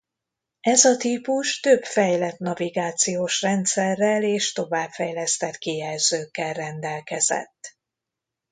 [0.61, 7.77] Ez a típus több fejlett navigációs rendszerrel és továbbfejlesztett kijelzőkkel rendelkezett.